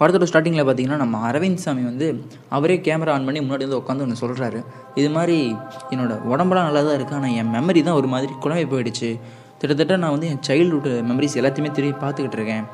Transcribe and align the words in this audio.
படத்தோட 0.00 0.26
ஸ்டார்டிங்கில் 0.30 0.64
பார்த்தீங்கன்னா 0.66 0.98
நம்ம 1.02 1.20
அரவிந்த் 1.28 1.62
சாமி 1.62 1.82
வந்து 1.90 2.08
அவரே 2.56 2.76
கேமரா 2.86 3.12
ஆன் 3.14 3.24
பண்ணி 3.28 3.40
முன்னாடி 3.44 3.64
வந்து 3.66 3.80
உட்காந்து 3.80 4.04
ஒன்று 4.04 4.20
சொல்கிறாரு 4.20 4.58
இது 5.00 5.08
மாதிரி 5.16 5.36
என்னோட 5.92 6.12
உடம்பெல்லாம் 6.32 6.66
நல்லா 6.68 6.82
தான் 6.88 6.96
இருக்குது 6.98 7.18
ஆனால் 7.18 7.34
என் 7.40 7.50
மெமரி 7.56 7.80
தான் 7.88 7.98
ஒரு 8.00 8.08
மாதிரி 8.12 8.32
குழம்பி 8.44 8.66
போயிடுச்சு. 8.72 9.10
கிட்டத்தட்ட 9.60 9.96
நான் 10.02 10.14
வந்து 10.16 10.28
என் 10.32 10.44
சைல்டுஹுட் 10.48 10.90
மெமரிஸ் 11.08 11.36
எல்லாத்தையுமே 11.40 11.70
திரும்பி 11.78 11.96
பார்த்துக்கிட்டு 12.04 12.38
இருக்கேன். 12.40 12.64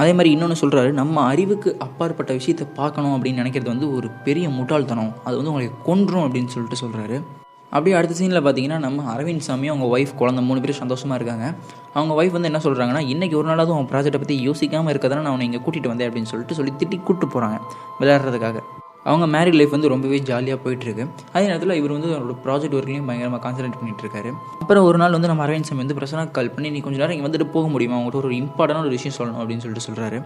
அதே 0.00 0.12
மாதிரி 0.16 0.30
இன்னொன்று 0.34 0.56
சொல்கிறாரு 0.62 0.90
நம்ம 1.00 1.24
அறிவுக்கு 1.32 1.70
அப்பாற்பட்ட 1.86 2.32
விஷயத்தை 2.38 2.66
பார்க்கணும் 2.80 3.14
அப்படின்னு 3.16 3.42
நினைக்கிறது 3.42 3.72
வந்து 3.74 3.88
ஒரு 3.96 4.08
பெரிய 4.26 4.48
முட்டாள்தனம். 4.58 5.12
அது 5.26 5.34
வந்து 5.38 5.52
உங்களை 5.52 5.68
கொன்றும் 5.88 6.24
அப்படின்னு 6.26 6.52
சொல்லிட்டு 6.54 6.82
சொல்கிறாரு 6.84 7.18
அப்படியே 7.70 7.94
அடுத்த 7.96 8.14
சீனில் 8.20 8.44
பார்த்தீங்கன்னா 8.46 8.78
நம்ம 8.84 9.04
அரவிந்த் 9.14 9.46
சாமி 9.48 9.68
அவங்க 9.72 9.86
ஒய்ஃப் 9.96 10.14
குழந்தை 10.20 10.42
மூணு 10.44 10.60
பேரும் 10.60 10.80
சந்தோஷமாக 10.82 11.18
இருக்காங்க. 11.20 11.46
அவங்க 11.98 12.12
ஒய்ஃப் 12.20 12.36
வந்து 12.36 12.50
என்ன 12.50 12.60
சொல்கிறாங்கன்னா 12.64 13.02
இன்றைக்கி 13.12 13.36
ஒரு 13.40 13.48
நாளாவது 13.50 13.72
அவன் 13.76 13.88
ப்ராஜெக்ட்டை 13.92 14.20
பற்றி 14.22 14.36
யோசிக்காமல் 14.48 14.92
இருக்கதானே 14.94 15.24
நான் 15.24 15.32
அவனை 15.34 15.46
இங்கே 15.50 15.60
கூட்டிகிட்டு 15.66 15.92
வந்தேன் 15.92 16.08
அப்படின்னு 16.10 16.30
சொல்லிட்டு 16.32 16.58
சொல்லி 16.58 16.72
திட்டி 16.80 16.96
கூப்பிட்டு 17.02 17.28
போகிறாங்க 17.34 17.58
விளையாடுறதுக்காக. 18.00 18.58
அவங்க 19.10 19.26
மேரிட் 19.34 19.56
லைஃப் 19.58 19.74
வந்து 19.74 19.90
ரொம்பவே 19.92 20.18
ஜாலியாக 20.30 20.58
போயிட்டுருக்கு. 20.64 21.04
அதே 21.32 21.44
நேரத்தில் 21.46 21.76
இவர் 21.80 21.94
வந்து 21.96 22.08
அவரோட 22.16 22.34
ப்ராஜெக்ட் 22.46 22.76
ஒர்க்லையும் 22.78 23.06
பயங்கரமாக 23.10 23.40
கான்சன்ட்ரேட் 23.44 23.78
பண்ணிட்டு 23.78 24.04
இருக்காரு. 24.04 24.32
அப்புறம் 24.62 24.84
ஒரு 24.88 24.98
நாள் 25.02 25.16
வந்து 25.16 25.30
நம்ம 25.32 25.46
அரவிந்த் 25.46 25.68
சாமி 25.70 25.82
வந்து 25.84 25.98
பிரசனா 26.00 26.24
கால் 26.30 26.50
பண்ணி 26.50 26.70
நீ 26.70 26.80
கொஞ்ச 26.80 26.98
நேரம் 27.02 27.16
இங்கே 27.16 27.26
வந்துட்டு 27.28 27.48
போக 27.50 27.68
முடியுமா? 27.68 27.96
அவங்ககிட்ட 27.98 28.22
ஒரு 28.22 28.36
இம்பார்ட்டண்டான 28.42 28.84
ஒரு 28.88 28.94
விஷயம் 28.98 29.16
சொல்லணும் 29.18 29.40
அப்படின்னு 29.42 29.64
சொல்லிட்டு 29.66 29.86
சொல்கிறாரு 29.88 30.20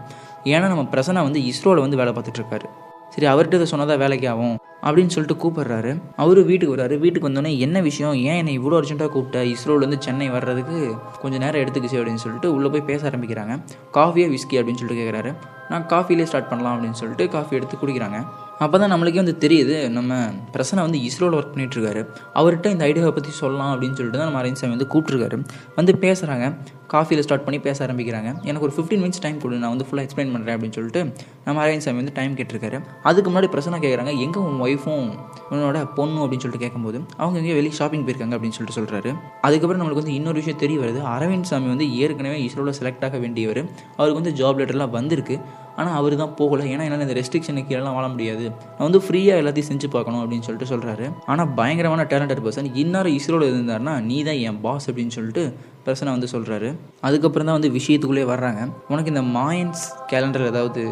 ஏன்னா 0.53 0.67
நம்ம 0.73 0.85
பிரசனா 0.95 1.23
வந்து 1.29 1.41
இஸ்ரோவில் 1.51 1.85
வந்து 1.85 2.01
வேலை 2.01 2.13
பார்த்துட்டு 2.13 2.41
இருக்காரு. 2.43 2.67
சரி 3.09 3.33
அவர்கிட்ட 3.33 3.61
இதை 3.61 3.67
சொன்னதா 3.71 3.97
வேலைக்கு 3.97 4.29
ஆகும் 4.29 4.57
அப்படின்னு 4.81 5.07
சொல்லிட்டு 5.07 5.47
கூப்பிடுறாரு. 5.47 6.01
அவரு 6.15 6.43
வீட்டுக்கு 6.43 6.75
வர்றாரு. 6.75 6.99
வீட்டுக்கு 6.99 7.29
வந்தோடனே 7.29 7.57
என்ன 7.57 7.81
விஷயம்? 7.81 8.13
ஏன் 8.13 8.35
என்னை 8.35 8.59
இவ்வளோ 8.59 8.79
அர்ஜென்ட்டாக 8.79 9.09
கூப்பிட்ட? 9.09 9.43
இஸ்ரோலேருந்து 9.43 9.97
சென்னை 9.97 10.29
வர்றதுக்கு 10.29 10.95
கொஞ்சம் 11.21 11.41
நேரம் 11.41 11.61
எடுத்துக்கிச்சு 11.61 11.99
அப்படின்னு 11.99 12.23
சொல்லிட்டு 12.25 12.53
உள்ளே 12.53 12.67
போய் 12.67 12.81
பேச 12.81 13.09
ஆரம்பிக்கிறாங்க. 13.09 13.63
காஃபியா 13.93 14.27
விஸ்கி 14.29 14.57
அப்படின்னு 14.57 14.73
சொல்லிட்டு 14.73 15.05
கேட்குறாரு 15.05 15.35
நான் 15.69 15.87
காஃபிலே 15.87 16.25
ஸ்டார்ட் 16.25 16.49
பண்ணலாம் 16.49 16.75
அப்படின்னு 16.75 16.91
சொல்லிட்டு 16.91 17.29
காஃபி 17.29 17.55
எடுத்து 17.55 17.77
குடிக்கிறாங்க. 17.77 18.25
அப்போ 18.63 18.75
தான் 18.79 18.91
நம்மளுக்கே 18.91 19.21
வந்து 19.23 19.35
தெரியுது 19.39 19.89
நம்ம 19.89 20.19
பிரசனை 20.53 20.81
வந்து 20.85 20.99
இஸ்ரோவில் 21.07 21.35
ஒர்க் 21.37 21.53
பண்ணிகிட்ருக்காரு 21.55 22.01
அவர்கிட்ட 22.39 22.67
இந்த 22.75 22.83
ஐடியாவை 22.85 23.11
பற்றி 23.17 23.31
சொல்லலாம் 23.41 23.71
அப்படின்னு 23.73 23.97
சொல்லிட்டு 23.99 24.19
தான் 24.19 24.27
நம்ம 24.29 24.41
அரவிந்த் 24.41 24.61
சாமி 24.61 24.73
வந்து 24.75 24.89
கூப்பிட்ருக்காரு 24.93 25.37
வந்து 25.75 25.93
பேசுகிறாங்க 26.03 26.45
காஃபியில் 26.93 27.23
ஸ்டார்ட் 27.25 27.43
பண்ணி 27.43 27.59
பேச 27.59 27.77
ஆரம்பிக்கிறாங்க. 27.85 28.29
எனக்கு 28.49 28.65
ஒரு 28.67 28.73
ஃபிஃப்டீன் 28.75 29.01
மினிட்ஸ் 29.03 29.21
டைம் 29.21 29.37
கொடு 29.43 29.55
நான் 29.61 29.73
வந்து 29.73 29.85
ஃபுல்லாக 29.87 30.05
எக்ஸ்பிளைன் 30.05 30.31
பண்ணுறேன் 30.33 30.55
அப்படின்னு 30.55 30.77
சொல்லிட்டு 30.77 31.01
நம்ம 31.45 31.57
அரவிந்த் 31.65 31.85
சாமி 31.85 31.99
வந்து 32.01 32.13
டைம் 32.13 32.35
கேட்டிருக்காரு. 32.35 32.79
அதுக்கு 33.09 33.29
முன்னாடி 33.31 33.49
பிரசனா 33.55 33.79
கேட்குறாங்க 33.85 34.13
எங்கே 34.25 34.39
உன் 34.39 34.61
ஒய்ஃபும் 34.67 35.09
உன்னோட 35.51 35.77
பொண்ணு? 35.99 36.19
அப்படின்னு 36.23 36.43
சொல்லிட்டு 36.45 36.63
கேட்கும்போது 36.65 36.97
அவங்க 37.17 37.37
எங்கேயோ 37.41 37.57
வெளியே 37.59 37.75
ஷாப்பிங் 37.81 38.05
போயிருக்காங்க 38.07 38.37
அப்படின்னு 38.37 38.57
சொல்லிட்டு 38.59 38.79
சொல்கிறாரு 38.79 39.11
அதுக்கப்புறம் 39.41 39.83
நம்மளுக்கு 39.83 40.03
வந்து 40.03 40.17
இன்னொரு 40.19 40.39
விஷயம் 40.41 40.61
தெரிய 40.63 40.79
வருது. 40.79 41.01
அரவிந்த் 41.15 41.51
சாமி 41.51 41.67
வந்து 41.73 41.87
ஏற்கனவே 41.97 42.39
இஸ்ரோவில் 42.47 42.79
செலக்ட் 42.81 43.05
ஆக 43.09 43.17
வேண்டியவர். 43.17 43.61
அவருக்கு 43.97 44.19
வந்து 44.21 44.35
ஜாப் 44.41 44.59
லெட்டர்லாம் 44.61 44.97
வந்திருக்கு. 44.99 45.37
ஆனால் 45.79 45.95
அவர் 45.99 46.13
தான் 46.21 46.33
போகலை. 46.39 46.65
ஏன்னா 46.73 46.83
என்னால் 46.87 47.05
இந்த 47.05 47.15
ரெஸ்ட்ரிக்ஷனுக்கு 47.19 47.69
கீழெல்லாம் 47.71 47.95
வாழ 47.97 48.05
முடியாது. 48.13 48.45
நான் 48.75 48.85
வந்து 48.87 49.01
ஃப்ரீயாக 49.05 49.41
எல்லாத்தையும் 49.41 49.69
செஞ்சு 49.71 49.87
பார்க்கணும் 49.95 50.21
அப்படின்னு 50.23 50.45
சொல்லிட்டு 50.47 50.69
சொல்கிறாரு 50.73 51.07
ஆனால் 51.31 51.49
பயங்கரமான 51.59 52.05
டேலண்டட் 52.13 52.43
பர்சன் 52.45 52.69
இன்னொரு 52.83 53.11
இஸ்ரோவில் 53.17 53.49
இருந்தாருன்னா 53.51 53.95
நீ 54.09 54.17
தான் 54.29 54.39
என் 54.49 54.61
பாஸ் 54.65 54.87
அப்படின்னு 54.91 55.15
சொல்லிட்டு 55.17 55.43
பிரசனை 55.87 56.11
வந்து 56.15 56.29
சொல்கிறாரு 56.35 56.69
அதுக்கப்புறம் 57.07 57.49
தான் 57.49 57.57
வந்து 57.59 57.71
விஷயத்துக்குள்ளே 57.77 58.25
வர்றாங்க. 58.33 58.61
உனக்கு 58.93 59.13
இந்த 59.13 59.23
மாயன்ஸ் 59.37 59.83
கேலண்டர் 60.13 60.49
ஏதாவது 60.51 60.83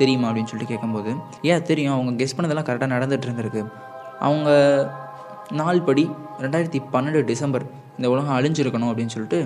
தெரியுமா 0.00 0.26
அப்படின்னு 0.30 0.50
சொல்லிட்டு 0.50 0.72
கேட்கும்போது 0.72 1.10
ஏன் 1.50 1.66
தெரியும். 1.70 1.94
அவங்க 1.96 2.12
கெஸ் 2.22 2.36
பண்ணதெல்லாம் 2.36 2.68
கரெக்டாக 2.68 2.90
நடந்துகிட்டு 2.96 3.28
இருந்திருக்கு. 3.28 3.62
அவங்க 4.28 4.50
நாள் 5.60 5.86
படி 5.86 6.04
ரெண்டாயிரத்தி 6.44 6.80
பன்னெண்டு 6.94 7.20
டிசம்பர் 7.30 7.64
இந்த 7.98 8.08
உலகம் 8.12 8.36
அழிஞ்சிருக்கணும் 8.36 8.90
அப்படின்னு 8.90 9.14
சொல்லிட்டு 9.14 9.38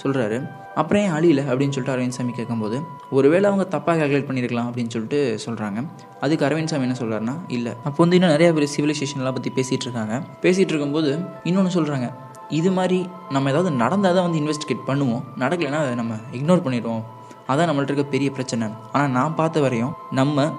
சொல்கிறாரு 0.00 0.38
அப்புறம் 0.80 1.02
ஏன் 1.04 1.14
அழியல 1.16 1.40
அப்படின்னு 1.50 1.74
சொல்லிட்டு 1.74 1.94
அரவிந்த் 1.94 2.16
சாமி 2.16 2.32
கேட்கும்போது 2.32 2.76
ஒருவேளை 3.10 3.46
அவங்க 3.50 3.64
தப்பாக 3.76 3.96
கால்குலேட் 4.00 4.28
பண்ணியிருக்கலாம் 4.28 4.68
அப்படின்னு 4.68 4.92
சொல்லிட்டு 4.94 5.38
சொல்கிறாங்க 5.46 5.78
அதுக்கு 6.20 6.46
அரவிந்த் 6.48 6.72
சாமி 6.72 6.86
என்ன 6.88 6.96
சொல்கிறாருன்னா 7.00 7.34
இல்லை. 7.56 7.72
அப்போ 7.84 7.98
வந்து 8.02 8.16
இன்னும் 8.16 8.30
நிறைய 8.30 8.52
பேர் 8.52 8.72
சிவிலைசேஷன்லாம் 8.76 9.36
பற்றி 9.38 9.52
பேசிகிட்டு 9.58 9.86
இருக்காங்க. 9.88 10.14
பேசிகிட்டு 10.42 10.72
இருக்கும்போது 10.74 11.10
இன்னொன்று 11.42 11.72
சொல்கிறாங்க 11.78 12.08
இது 12.48 12.70
மாதிரி 12.70 13.06
நம்ம 13.30 13.50
ஏதாவது 13.50 13.70
நடந்தால் 13.82 14.14
தான் 14.14 14.30
வந்து 14.30 14.40
இன்வெஸ்டிகேட் 14.42 14.86
பண்ணுவோம். 14.86 15.22
நடக்கலைன்னா 15.38 15.80
அதை 15.84 15.94
நம்ம 15.94 16.14
இக்னோர் 16.32 16.64
பண்ணிடுவோம். 16.64 17.02
அதான் 17.48 17.68
நம்மள்ட்ட 17.68 17.92
இருக்க 17.92 18.04
பெரிய 18.04 18.30
பிரச்சனை. 18.30 18.66
ஆனால் 18.92 19.10
நான் 19.10 19.34
பார்த்த 19.34 19.60
வரையும் 19.60 19.94
நம்ம 20.10 20.52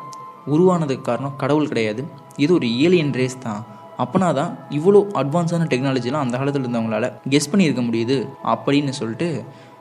உருவானதுக்கு 0.48 1.02
காரணம் 1.02 1.36
கடவுள் 1.38 1.68
கிடையாது. 1.68 2.04
இது 2.36 2.54
ஒரு 2.54 2.68
ஏலியன் 2.78 3.14
ரேஸ் 3.14 3.38
தான். 3.40 3.62
அப்போனா 4.04 4.30
தான் 4.40 4.54
இவ்வளோ 4.78 5.02
அட்வான்ஸான 5.22 5.68
டெக்னாலஜிலாம் 5.74 6.26
அந்த 6.26 6.36
காலத்தில் 6.40 6.66
இருந்தவங்களால 6.66 7.10
கெஸ் 7.36 7.52
பண்ணியிருக்க 7.52 7.84
முடியுது 7.90 8.18
அப்படின்னு 8.54 8.94
சொல்லிட்டு 9.02 9.30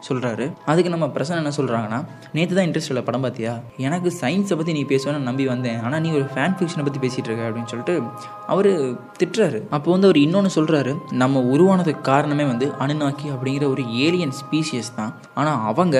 சொல்கிறாரு 0.07 0.45
அதுக்கு 0.71 0.93
நம்ம 0.93 1.07
பிரசன் 1.15 1.41
என்ன 1.41 1.51
சொல்கிறாங்கன்னா 1.57 1.99
நேற்று 2.37 2.57
தான் 2.57 2.67
இன்ட்ரெஸ்ட் 2.69 2.93
இல்லை 2.93 3.03
படம் 3.09 3.25
பார்த்தியா 3.25 3.53
எனக்கு 3.87 4.09
சயின்ஸை 4.21 4.57
பற்றி 4.61 4.73
நீ 4.79 4.83
பேசுவேன்னு 4.93 5.29
நம்பி 5.29 5.45
வந்தேன். 5.51 5.79
ஆனால் 5.87 6.03
நீ 6.05 6.09
ஒரு 6.19 6.27
ஃபேன் 6.33 6.57
ஃபிக்ஷனை 6.59 6.85
பற்றி 6.87 7.01
பேசிகிட்டு 7.05 7.29
இருக்க 7.31 7.49
அப்படின்னு 7.49 7.71
சொல்லிட்டு 7.73 7.95
அவர் 8.53 8.71
திட்டுறாரு. 9.21 9.61
அப்போ 9.77 9.89
வந்து 9.95 10.09
அவர் 10.09 10.19
இன்னொன்று 10.25 10.51
சொல்கிறாரு 10.57 10.95
நம்ம 11.23 11.43
உருவானதுக்கு 11.55 12.03
காரணமே 12.11 12.47
வந்து 12.53 12.69
அனுநாக்கி 12.87 13.29
அப்படிங்கிற 13.35 13.67
ஒரு 13.75 13.85
ஏலியன் 14.07 14.35
ஸ்பீசியஸ் 14.41 14.93
தான். 14.99 15.15
ஆனால் 15.41 15.63
அவங்க 15.73 15.97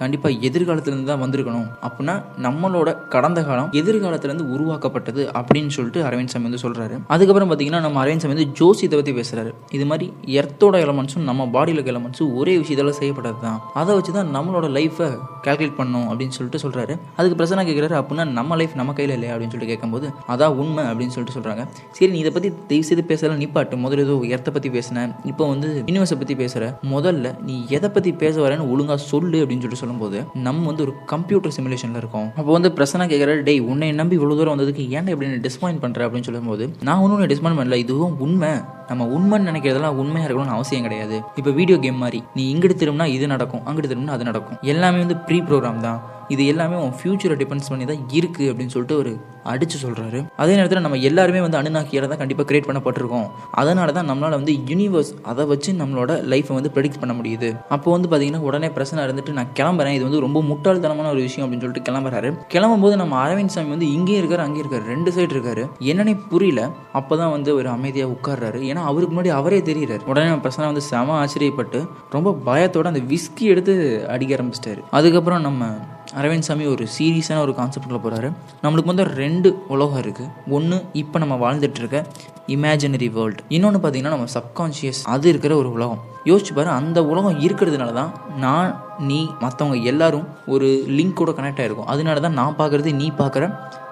கண்டிப்பாக 0.00 0.34
எதிர்காலத்துலேருந்து 0.48 1.10
தான் 1.10 1.22
வந்திருக்கணும். 1.24 1.68
அப்படின்னா 1.86 2.14
நம்மளோட 2.46 2.88
கடந்த 3.14 3.40
காலம் 3.42 3.70
எதிர்காலத்துலேருந்து 3.80 4.46
உருவாக்கப்பட்டது 4.54 5.22
அப்படின்னு 5.38 5.72
சொல்லிட்டு 5.76 6.00
அரவிந்த் 6.08 6.32
சாமி 6.34 6.46
வந்து 6.48 6.62
சொல்கிறாரு 6.64 6.96
அதுக்கப்புறம் 7.14 7.50
பார்த்தீங்கன்னா 7.50 7.80
நம்ம 7.86 8.00
அரவிந்த் 8.04 8.24
சாமி 8.24 8.34
வந்து 8.34 8.48
ஜோசியத்தை 8.60 8.98
பற்றி 9.00 9.14
பேசுகிறாரு 9.18 9.52
இது 9.76 9.86
மாதிரி 9.90 10.06
எர்த்தோட 10.40 10.76
எலமெண்ட்ஸும் 10.86 11.26
நம்ம 11.30 11.46
பாடியில் 11.56 11.78
இருக்க 11.78 11.94
எலமெண்ட்ஸும் 11.94 12.34
ஒரே 12.40 12.54
விஷயத்தால் 12.62 12.98
செய்யப்பட்டது 13.00 13.38
தான். 13.46 13.58
அதை 13.80 13.92
வச்சு 13.98 14.12
தான் 14.18 14.30
நம்மளோட 14.36 14.66
லைஃப்பை 14.76 15.08
கால்குலேட் 15.46 15.78
பண்ணணும் 15.78 16.06
அப்படின்னு 16.10 16.36
சொல்லிட்டு 16.36 16.60
சொல்கிறாரு 16.64 16.94
அதுக்கு 17.18 17.38
பிரச்சனை 17.40 17.64
கேட்குறாரு 17.68 17.96
அப்படின்னா 18.00 18.24
நம்ம 18.38 18.56
லைஃப் 18.60 18.74
நம்ம 18.80 18.92
கையில் 18.98 19.14
இல்லையா? 19.16 19.32
அப்படின்னு 19.34 19.54
சொல்லிட்டு 19.54 19.72
கேட்கும்போது 19.72 20.06
அதான் 20.32 20.56
உண்மை 20.62 20.84
அப்படின்னு 20.90 21.14
சொல்லிட்டு 21.16 21.36
சொல்கிறாங்க 21.38 21.62
சரி 21.96 22.10
நீ 22.14 22.18
இதை 22.24 22.32
பற்றி 22.36 22.50
தயவு 22.70 22.86
செய்து 22.88 23.04
பேசலாம் 23.10 23.40
நிப்பாட்டு 23.42 23.76
முதல்ல 23.84 24.04
ஏதோ 24.06 24.14
எர்த்தை 24.34 24.52
பற்றி 24.56 24.70
பேசினேன் 24.76 25.12
இப்போ 25.30 25.44
வந்து 25.52 25.68
யூனிவர்ஸை 25.88 26.18
பற்றி 26.22 26.36
பேசுகிற 26.42 26.64
முதல்ல 26.94 27.34
நீ 27.48 27.56
எதை 27.78 27.90
பற்றி 27.90 28.12
பேச 28.22 28.34
வரேன்னு 28.44 28.68
ஒழுங்காக 28.72 29.00
சொல்லு 29.12 29.38
அப்படின்னு 29.42 29.62
சொல்லிட்டு 29.62 29.84
சொல்லும்போது 29.86 30.20
நம்ம 30.48 30.66
வந்து 30.72 30.86
ஒரு 30.88 30.94
கம்ப்யூட்டர் 31.14 31.56
சிமுலேஷனில் 31.58 32.00
இருக்கோம். 32.02 32.28
அப்போ 32.38 32.50
வந்து 32.58 32.72
பிரசனா 32.78 33.04
கேட்குற 33.14 33.40
டேய் 33.48 33.60
உன்னை 33.72 33.90
நம்பி 34.00 34.14
இவ்வளோ 34.20 34.38
தூரம் 34.38 34.54
வந்ததுக்கு 34.56 34.84
ஏன்டா 34.96 35.12
இப்படி 35.14 35.42
டிஸ்பாயின் 35.48 35.82
பண்ணுற 35.84 36.06
அப்படின்னு 36.06 36.28
சொல்லும்போது 36.30 36.66
நான் 36.88 37.02
ஒன்றும் 37.04 37.30
டிஸ்பாயின் 37.34 37.60
பண்ணல. 37.60 37.78
இதுவும் 37.86 38.16
உண்மை. 38.26 38.52
நம்ம 38.90 39.04
உண்மைன்னு 39.16 39.48
நினைக்கிறதெல்லாம் 39.50 39.96
உண்மையாக 40.02 40.26
இருக்கணும்னு 40.26 40.56
அவசியம் 40.56 40.84
கிடையாது. 40.86 41.16
இப்போ 41.40 41.50
வீடியோ 41.60 41.76
கேம் 41.84 42.02
மாதிரி 42.02 42.18
நீ 42.36 42.42
இங்கிட்டு 42.52 42.76
திரும்பினா 42.82 43.06
இது 43.14 43.26
நடக்கும் 43.34 43.64
அங்கிட்டு 43.68 43.90
திரும்பினா 43.92 44.16
அது 44.16 44.28
நடக்கும். 44.30 44.58
எல்லாமே 44.74 44.98
வந்து 45.04 45.16
ப்ரீ 45.28 45.40
ப்ரோக்ராம் 45.48 45.80
தான். 45.86 45.98
இது 46.34 46.42
எல்லாமே 46.52 46.76
உன் 46.84 46.94
ஃபியூச்சரை 46.98 47.36
டிபெண்ட்ஸ் 47.40 47.70
பண்ணி 47.72 47.84
தான் 47.90 48.02
இருக்குது 48.18 48.48
அப்படின்னு 48.50 48.74
சொல்லிட்டு 48.74 48.98
ஒரு 49.02 49.12
அடித்து 49.50 49.76
சொல்கிறாரு 49.82 50.20
அதே 50.42 50.52
நேரத்தில் 50.58 50.82
நம்ம 50.84 50.98
எல்லாருமே 51.08 51.40
வந்து 51.44 51.58
அணுநாக்கியால் 51.58 52.08
தான் 52.12 52.20
கண்டிப்பாக 52.22 52.46
கிரியேட் 52.48 52.68
பண்ணப்பட்டிருக்கோம். 52.68 53.26
அதனால 53.60 53.92
தான் 53.98 54.08
நம்மளால் 54.10 54.36
வந்து 54.38 54.54
யூனிவர்ஸ் 54.70 55.12
அதை 55.30 55.44
வச்சு 55.52 55.72
நம்மளோட 55.80 56.12
லைஃப்பை 56.32 56.54
வந்து 56.58 56.72
ப்ரெடிக்ட் 56.76 57.00
பண்ண 57.02 57.14
முடியுது. 57.18 57.50
அப்போ 57.74 57.88
வந்து 57.96 58.08
பார்த்தீங்கன்னா 58.10 58.42
உடனே 58.48 58.70
பிரச்சனை 58.76 59.04
இருந்துட்டு 59.06 59.36
நான் 59.38 59.52
கிளம்புறேன். 59.60 59.96
இது 59.98 60.04
வந்து 60.08 60.22
ரொம்ப 60.26 60.40
முட்டாள்தனமான 60.50 61.10
ஒரு 61.14 61.22
விஷயம் 61.26 61.44
அப்படின்னு 61.46 61.66
சொல்லிட்டு 61.66 61.86
கிளம்புறாரு. 61.90 62.30
கிளம்பும் 62.54 62.84
போது 62.86 62.96
நம்ம 63.02 63.16
அரவிந்த் 63.24 63.54
சாமி 63.56 63.74
வந்து 63.76 63.90
இங்கேயும் 63.96 64.22
இருக்காரு 64.22 64.44
அங்கேயும் 64.46 64.66
இருக்காரு 64.66 64.86
ரெண்டு 64.94 65.12
சைடு 65.16 65.32
இருக்காரு. 65.36 65.64
என்னன்னே 65.92 66.16
புரியல. 66.32 66.62
அப்போ 67.00 67.16
தான் 67.22 67.34
வந்து 67.36 67.52
ஒரு 67.60 67.70
அமைதியாக 67.76 68.14
உட்கார்றாரு. 68.16 68.60
ஏன்னா 68.70 68.84
அவருக்கு 68.92 69.14
முன்னாடி 69.14 69.32
அவரே 69.40 69.60
தெரியுறாரு. 69.70 70.02
உடனே 70.12 70.28
நம்ம 70.30 70.44
பிரச்சனை 70.46 70.70
வந்து 70.72 70.86
செம 70.92 71.18
ஆச்சரியப்பட்டு 71.22 71.80
ரொம்ப 72.16 72.32
பயத்தோட 72.48 72.92
அந்த 72.94 73.04
விஸ்கி 73.12 73.46
எடுத்து 73.54 73.74
அடிக்க 74.14 74.36
ஆரம்பிச்சிட்டாரு. 74.38 74.82
அதுக்கப்புறம் 74.98 75.46
நம்ம 75.48 75.64
அரவிந்த் 76.20 76.46
சாமி 76.48 76.64
ஒரு 76.74 76.84
சீரியஸான 76.96 77.40
ஒரு 77.46 77.52
கான்செப்டில் 77.58 78.02
போகிறாரு 78.04 78.28
நம்மளுக்கு 78.64 78.92
வந்து 78.92 79.06
ரெண்டு 79.20 79.48
உலகம் 79.74 80.00
இருக்குது 80.02 80.30
ஒன்று 80.56 80.78
இப்போ 81.02 81.16
நம்ம 81.22 81.36
வாழ்ந்துட்டுருக்க 81.44 82.00
இமேஜினரி 82.54 83.08
வேர்ல்டு 83.16 83.42
இன்னொன்று 83.56 83.80
பார்த்தீங்கன்னா 83.82 84.14
நம்ம 84.14 84.28
சப்கான்ஷியஸ் 84.36 85.00
அது 85.14 85.26
இருக்கிற 85.32 85.52
ஒரு 85.62 85.70
உலகம். 85.76 86.02
யோசிச்சு 86.30 86.52
பாரு 86.58 86.70
அந்த 86.80 86.98
உலகம் 87.12 87.38
இருக்கிறதுனால 87.46 87.92
தான் 88.00 88.12
நான் 88.44 88.70
நீ 89.08 89.18
மற்றவங்க 89.44 89.78
எல்லாரும் 89.92 90.26
ஒரு 90.54 90.68
லிங்கோட 90.98 91.32
கனெக்ட் 91.38 91.62
ஆகிருக்கும் 91.62 91.90
அதனால 91.92 92.20
தான் 92.26 92.38
நான் 92.40 92.58
பார்க்குறது 92.60 92.92
நீ 93.00 93.08
பார்க்குற 93.22 93.46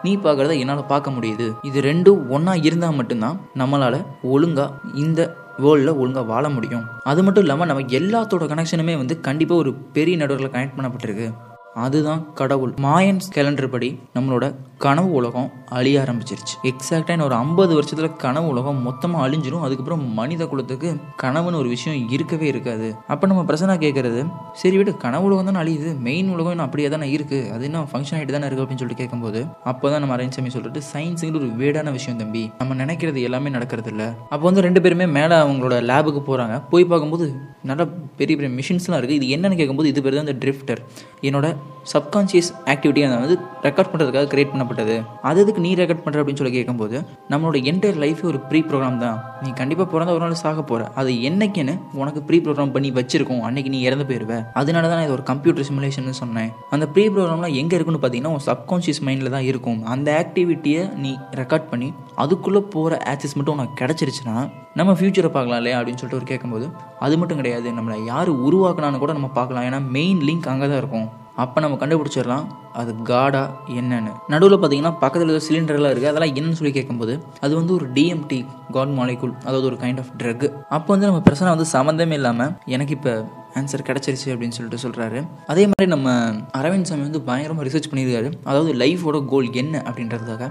நீ 0.04 0.12
பார்க்குறத 0.24 0.54
என்னால் 0.62 0.90
பார்க்க 0.92 1.16
முடியுது. 1.16 1.46
இது 1.68 1.78
ரெண்டும் 1.90 2.20
ஒன்றா 2.36 2.54
இருந்தால் 2.68 2.98
மட்டும்தான் 2.98 3.38
நம்மளால் 3.60 3.98
ஒழுங்காக 4.34 4.92
இந்த 5.04 5.20
வேர்ல்டில் 5.64 5.98
ஒழுங்காக 6.00 6.26
வாழ 6.32 6.44
முடியும். 6.56 6.84
அது 7.10 7.20
மட்டும் 7.24 7.44
இல்லாமல் 7.46 7.68
நம்ம 7.70 7.84
எல்லாத்தோட 8.00 8.46
கனெக்ஷனுமே 8.52 8.96
வந்து 9.02 9.16
கண்டிப்பாக 9.26 9.62
ஒரு 9.64 9.72
பெரிய 9.98 10.16
நடுவரில் 10.22 10.54
கனெக்ட் 10.54 10.78
பண்ணப்பட்டிருக்கு. 10.78 11.28
அதுதான் 11.74 12.32
கடவுள். 12.34 12.72
மாயன்ஸ் 12.72 13.30
கேலண்டர் 13.34 13.68
படி 13.68 13.98
நம்மளோட 14.14 14.54
கனவு 14.84 15.10
உலகம் 15.18 15.46
அழிய 15.76 15.96
ஆரம்பிச்சிருச்சு. 16.04 16.54
எக்ஸாக்டாக 16.70 17.14
இன்னும் 17.16 17.26
ஒரு 17.28 17.36
ஐம்பது 17.42 17.72
வருஷத்தில் 17.76 18.16
கனவு 18.24 18.46
உலகம் 18.52 18.80
மொத்தமாக 18.86 19.20
அழிஞ்சிடும் 19.26 19.62
அதுக்கப்புறம் 19.66 20.02
மனித 20.18 20.42
குலத்துக்கு 20.50 20.88
கனவுன்னு 21.22 21.58
ஒரு 21.62 21.68
விஷயம் 21.74 22.00
இருக்கவே 22.14 22.46
இருக்காது. 22.52 22.88
அப்போ 23.12 23.24
நம்ம 23.30 23.42
பிரசனா 23.50 23.74
கேட்குறது 23.84 24.20
சரி 24.62 24.76
விட 24.80 24.92
கனவு 25.04 25.26
உலகம் 25.28 25.48
தானே 25.50 25.60
அழியுது. 25.62 25.90
மெயின் 26.06 26.28
உலகம் 26.34 26.54
இன்னும் 26.54 26.66
அப்படியே 26.66 26.88
தானே 26.94 27.08
இருக்குது 27.16 27.50
அது 27.54 27.64
இன்னும் 27.68 27.88
ஃபங்க்ஷன் 27.92 28.16
ஆகிட்டு 28.18 28.36
தானே 28.36 28.46
இருக்குது 28.48 28.64
அப்படின்னு 28.64 28.82
சொல்லிட்டு 28.82 29.02
கேட்கும்போது 29.02 29.42
அப்போ 29.72 29.86
தான் 29.92 30.02
நம்ம 30.04 30.16
அரேஞ்ச் 30.16 30.36
சாமி 30.38 30.52
சொல்லிட்டு 30.56 30.82
சயின்ஸுங்கிற 30.92 31.40
ஒரு 31.42 31.50
வேடான 31.62 31.92
விஷயம் 31.98 32.20
தம்பி. 32.22 32.44
நம்ம 32.62 32.76
நினைக்கிறது 32.82 33.20
எல்லாமே 33.30 33.54
நடக்கிறது 33.56 33.92
இல்லை. 33.94 34.08
அப்போ 34.32 34.44
வந்து 34.48 34.66
ரெண்டு 34.68 34.82
பேருமே 34.86 35.08
மேலே 35.18 35.36
அவங்களோட 35.44 35.78
லேபுக்கு 35.92 36.22
போகிறாங்க 36.30 36.56
போய் 36.74 36.90
பார்க்கும்போது 36.92 37.28
நல்லா 37.70 37.86
பெரிய 38.20 38.34
பெரிய 38.38 38.52
மிஷின்ஸ்லாம் 38.58 39.00
இருக்குது 39.00 39.20
இது 39.20 39.28
என்னன்னு 39.36 39.60
கேட்கும்போது 39.62 39.90
இது 39.94 40.02
பேர் 40.06 40.18
தான் 40.18 40.28
இந்த 40.28 40.38
ட்ரிஃப்டர் 40.44 40.82
என்னோட 41.28 41.46
சப்கான்ஷியஸ் 41.92 42.50
ஆக்டிவிட்டியை 42.72 43.08
வந்து 43.14 43.36
ரெக்கார்ட் 43.66 43.90
பண்ணுறதுக்காக 43.92 44.28
கிரியேட் 44.32 44.50
பண்ணப்பட்டது. 44.52 44.94
அது 45.28 45.38
எதுக்கு 45.42 45.60
நீ 45.66 45.70
ரெக்கார்ட் 45.80 46.02
பண்ணுற 46.04 46.20
அப்படின்னு 46.22 46.40
சொல்லி 46.40 46.54
கேட்கும்போது 46.56 46.96
நம்மளோட 47.32 47.56
என்டையர் 47.70 47.98
லைஃபே 48.04 48.24
ஒரு 48.30 48.38
ப்ரீ 48.50 48.60
ப்ரோக்ராம் 48.70 48.98
தான். 49.04 49.18
நீ 49.44 49.50
கண்டிப்பாக 49.60 49.86
பிறந்த 49.92 50.14
ஒரு 50.16 50.22
நாள் 50.24 50.40
சாக 50.44 50.62
போகிற 50.70 50.88
அது 51.00 51.10
என்னைக்குன்னு 51.28 51.74
உனக்கு 52.02 52.20
ப்ரீ 52.28 52.38
ப்ரோக்ராம் 52.46 52.74
பண்ணி 52.76 52.90
வச்சிருக்கோம். 52.98 53.42
அன்னைக்கு 53.48 53.72
நீ 53.74 53.80
இறந்து 53.88 54.06
போயிடுவ 54.10 54.34
அதனால 54.62 54.84
தான் 54.90 54.98
நான் 54.98 55.06
இது 55.08 55.16
ஒரு 55.18 55.24
கம்ப்யூட்டர் 55.30 55.68
சிமுலேஷன் 55.70 56.20
சொன்னேன். 56.22 56.50
அந்த 56.76 56.86
ப்ரீ 56.94 57.06
ப்ரோக்ராம்லாம் 57.14 57.56
எங்கே 57.62 57.76
இருக்குன்னு 57.78 58.02
பார்த்தீங்கன்னா 58.04 58.34
உன் 58.36 58.46
சப்கான்ஷியஸ் 58.50 59.02
மைண்டில் 59.08 59.34
தான் 59.36 59.48
இருக்கும். 59.50 59.80
அந்த 59.94 60.10
ஆக்டிவிட்டியை 60.22 60.84
நீ 61.04 61.12
ரெக்கார்ட் 61.40 61.70
பண்ணி 61.72 61.90
அதுக்குள்ளே 62.24 62.62
போகிற 62.76 63.00
ஆக்சஸ் 63.14 63.36
மட்டும் 63.38 63.56
உனக்கு 63.58 63.80
கிடச்சிருச்சுன்னா 63.82 64.36
நம்ம 64.80 64.92
ஃப்யூச்சரை 64.98 65.32
பார்க்கலாம் 65.34 65.60
இல்லையா 65.60 65.76
அப்படின்னு 65.80 66.00
சொல்லிட்டு 66.00 66.20
ஒரு 66.20 66.30
கேட்கும்போது 66.30 66.66
அது 67.06 67.14
மட்டும் 67.20 67.40
கிடையாது. 67.40 67.68
நம்மளை 67.80 67.98
யார் 68.12 68.30
உருவாக்குனான்னு 68.46 69.02
கூட 69.02 69.12
நம்ம 69.18 69.30
பார்க்கலாம். 69.40 69.66
ஏன்னா 69.68 69.80
மெயின் 69.98 70.22
லிங்க் 70.30 70.50
அங்கே 70.52 70.68
தான் 70.72 70.82
இருக்கும். 70.82 71.06
அப்போ 71.36 71.60
நம்ம 71.60 71.76
கண்டுபிடிச்சிடலாம் 71.76 72.44
அது 72.72 72.94
காடா 73.04 73.42
என்னன்னு. 73.68 74.12
நடுவில் 74.28 74.58
பார்த்தீங்கன்னா 74.58 74.92
பக்கத்தில் 74.98 75.28
ஏதோ 75.28 75.42
சிலிண்டர்லாம் 75.48 75.92
இருக்குது 75.92 76.10
அதெல்லாம் 76.10 76.34
என்னன்னு 76.34 76.52
சொல்லி 76.52 76.72
கேட்கும்போது 76.72 77.14
அது 77.40 77.54
வந்து 77.54 77.74
ஒரு 77.74 77.86
டிஎம்டி 77.92 78.38
காட் 78.70 78.88
மாலிகுல் 78.88 79.34
அதாவது 79.44 79.66
ஒரு 79.66 79.76
கைண்ட் 79.76 79.98
ஆஃப் 79.98 80.12
ட்ரக் 80.22 80.46
அப்போ 80.68 80.88
வந்து 80.94 81.06
நம்ம 81.06 81.20
பிரச்சனை 81.20 81.50
வந்து 81.50 81.66
சம்மந்தமே 81.72 82.12
இல்லாமல் 82.12 82.52
எனக்கு 82.66 82.92
இப்போ 82.92 83.14
ஆன்சர் 83.60 83.86
கிடச்சிருச்சு 83.88 84.28
அப்படின்னு 84.32 84.56
சொல்லிட்டு 84.58 84.82
சொல்கிறாரு 84.84 85.18
அதே 85.46 85.64
மாதிரி 85.70 85.90
நம்ம 85.94 86.08
அரவிந்த் 86.60 86.88
சாமி 86.90 87.02
வந்து 87.02 87.20
பயங்கரமாக 87.28 87.66
ரிசர்ச் 87.68 87.90
பண்ணியிருக்காரு. 87.90 88.30
அதாவது 88.44 88.72
லைஃபோட 88.74 89.18
கோல் 89.32 89.48
என்ன 89.62 89.82
அப்படின்றதுக்காக 89.88 90.48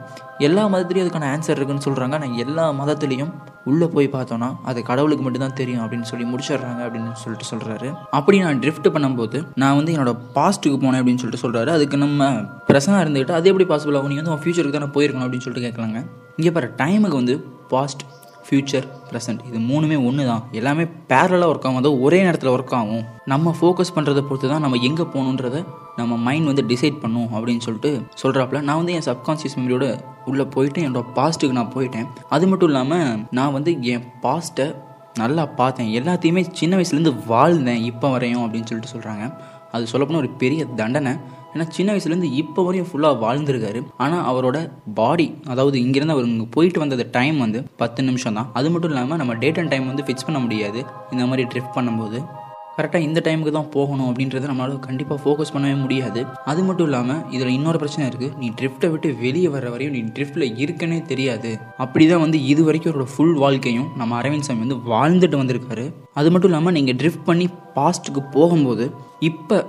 எல்லா 0.47 0.63
மதத்துலேயும் 0.73 1.05
அதுக்கான 1.05 1.29
ஆன்சர் 1.35 1.57
இருக்குன்னு 1.59 1.85
சொல்கிறாங்க 1.87 2.17
ஆனால் 2.19 2.37
எல்லா 2.45 2.65
மதத்துலேயும் 2.81 3.33
உள்ளே 3.65 3.87
போய் 3.87 4.07
பார்த்தோன்னா 4.13 4.47
அது 4.69 4.79
கடவுளுக்கு 4.83 5.23
மட்டும்தான் 5.23 5.57
தெரியும் 5.59 5.83
அப்படின்னு 5.83 6.07
சொல்லி 6.11 6.25
முடிச்சிடுறாங்க 6.31 6.81
அப்படின்னு 6.85 7.11
சொல்லிட்டு 7.23 7.49
சொல்கிறாரு 7.51 7.89
அப்படி 8.19 8.39
நான் 8.39 8.59
ட்ரிஃப்ட் 8.59 8.89
பண்ணும்போது 8.95 9.37
நான் 9.55 9.75
வந்து 9.75 9.93
என்னோட 9.95 10.13
பாஸ்ட்டுக்கு 10.37 10.79
போனேன் 10.83 11.01
அப்படின்னு 11.01 11.21
சொல்லிட்டு 11.23 11.43
சொல்கிறாரு 11.45 11.67
அதுக்கு 11.67 11.97
நம்ம 11.97 12.31
பிரசனாக 12.69 13.03
இருந்துக்கிட்டு 13.05 13.37
அது 13.37 13.49
எப்படி 13.51 13.67
பாசிபிள் 13.73 13.97
ஆகும்? 13.97 14.11
நீ 14.11 14.15
வந்து 14.15 14.31
உன் 14.31 14.43
ஃபியூச்சருக்கு 14.43 14.77
தானே 14.77 14.89
போயிருக்கணும் 14.97 15.25
அப்படின்னு 15.25 15.45
சொல்லிட்டு 15.45 15.67
கேட்கலாங்க. 15.67 16.01
இங்கே 16.37 16.51
பாரு 16.51 16.73
டைமுக்கு 16.77 17.21
வந்து 17.21 17.35
பாஸ்ட் 17.73 18.03
ஃப்யூச்சர் 18.47 18.85
ப்ரெசன்ட் 19.09 19.41
இது 19.49 19.59
மூணுமே 19.69 19.97
ஒன்று 20.07 20.23
தான் 20.29 20.43
எல்லாமே 20.59 20.83
பேரலாக 21.11 21.49
ஒர்க் 21.51 21.65
ஆகும். 21.67 21.79
அதாவது 21.81 22.01
ஒரே 22.05 22.19
நேரத்தில் 22.27 22.53
ஒர்க் 22.55 22.75
ஆகும். 22.79 23.03
நம்ம 23.33 23.53
ஃபோக்கஸ் 23.59 23.93
பண்ணுறதை 23.95 24.23
பொறுத்து 24.29 24.51
தான் 24.53 24.63
நம்ம 24.65 24.79
எங்கே 24.89 25.05
போகணுன்றத 25.13 25.59
நம்ம 25.99 26.17
மைண்ட் 26.27 26.49
வந்து 26.51 26.63
டிசைட் 26.71 27.01
பண்ணும் 27.03 27.29
அப்படின்னு 27.37 27.65
சொல்லிட்டு 27.67 27.91
சொல்கிறாப்புல 28.21 28.61
நான் 28.69 28.79
வந்து 28.81 28.95
என் 28.97 29.07
சப்கான்ஷியஸ் 29.09 29.57
மெமரியோட 29.59 29.87
உள்ளே 30.31 30.45
போயிட்டு 30.55 30.81
என்னோட 30.87 31.03
பாஸ்ட்டுக்கு 31.19 31.59
நான் 31.59 31.73
போயிட்டேன். 31.75 32.07
அது 32.35 32.47
மட்டும் 32.51 32.71
இல்லாமல் 32.71 33.21
நான் 33.39 33.55
வந்து 33.57 33.73
என் 33.93 34.07
பாஸ்ட்டை 34.25 34.67
நல்லா 35.21 35.43
பார்த்தேன். 35.57 35.89
எல்லாத்தையுமே 35.99 36.41
சின்ன 36.59 36.73
வயசுலேருந்து 36.77 37.11
வாழ்ந்தேன். 37.31 37.83
இப்போ 37.89 38.07
வரையும் 38.13 38.43
அப்படின்னு 38.45 38.69
சொல்லிட்டு 38.69 38.93
சொல்கிறாங்க 38.93 39.25
அது 39.75 39.89
சொல்லப்போனால் 39.93 40.23
ஒரு 40.25 40.31
பெரிய 40.43 40.63
தண்டனை. 40.81 41.13
ஏன்னா 41.53 41.65
சின்ன 41.77 41.89
வயசுலேருந்து 41.93 42.29
இப்போ 42.41 42.61
வரையும் 42.67 42.87
ஃபுல்லாக 42.89 43.15
வாழ்ந்துருக்காரு. 43.23 43.79
ஆனால் 44.03 44.23
அவரோட 44.29 44.57
பாடி 44.99 45.27
அதாவது 45.53 45.77
இங்கேருந்து 45.83 46.15
அவர் 46.15 46.29
இங்கே 46.29 46.47
போயிட்டு 46.55 46.79
வந்தது 46.83 47.03
டைம் 47.17 47.37
வந்து 47.45 47.59
பத்து 47.81 48.03
நிமிஷம் 48.07 48.37
தான் 48.39 48.49
அது 48.59 48.69
மட்டும் 48.75 48.93
இல்லாமல் 48.93 49.19
நம்ம 49.21 49.35
டேட் 49.43 49.59
அண்ட் 49.63 49.73
டைம் 49.73 49.91
வந்து 49.91 50.05
ஃபிக்ஸ் 50.07 50.27
பண்ண 50.29 50.39
முடியாது. 50.45 50.79
இந்த 51.15 51.25
மாதிரி 51.31 51.45
ட்ரிப் 51.53 51.75
பண்ணும்போது. 51.77 52.19
கரெக்டாக 52.77 53.07
இந்த 53.07 53.19
டைமுக்கு 53.25 53.51
தான் 53.57 53.69
போகணும் 53.75 54.07
அப்படின்றத 54.09 54.47
நம்மளால 54.51 54.77
கண்டிப்பாக 54.85 55.19
ஃபோக்கஸ் 55.23 55.53
பண்ணவே 55.55 55.75
முடியாது. 55.81 56.21
அது 56.51 56.61
மட்டும் 56.67 56.87
இல்லாமல் 56.89 57.21
இதில் 57.35 57.53
இன்னொரு 57.57 57.81
பிரச்சனை 57.81 58.05
இருக்குது 58.09 58.31
நீ 58.41 58.47
ட்ரிஃப்ட்டை 58.59 58.89
விட்டு 58.93 59.09
வெளியே 59.23 59.49
வர 59.55 59.69
வரையும் 59.73 59.93
நீ 59.97 60.01
ட்ரிஃப்ட்டில் 60.17 60.47
இருக்கனே 60.63 60.97
தெரியாது. 61.11 61.51
அப்படி 61.85 62.07
தான் 62.11 62.23
வந்து 62.25 62.39
இது 62.53 62.63
வரைக்கும் 62.67 62.91
அவரோட 62.93 63.09
ஃபுல் 63.13 63.37
வாழ்க்கையும் 63.43 63.87
நம்ம 64.01 64.17
அரவிந்த் 64.21 64.47
சாமி 64.49 64.65
வந்து 64.65 64.79
வாழ்ந்துட்டு 64.93 65.39
வந்திருக்காரு. 65.41 65.85
அது 66.21 66.31
மட்டும் 66.33 66.51
இல்லாமல் 66.51 66.75
நீங்கள் 66.79 66.99
ட்ரிஃப்ட் 67.01 67.27
பண்ணி 67.29 67.47
பாஸ்ட்டுக்கு 67.77 68.23
போகும்போது 68.37 68.87
இப்போ 69.29 69.59